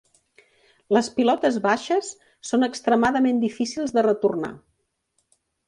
[0.97, 2.09] Les pilotes baixes
[2.53, 4.53] són extremadament difícils de retornar.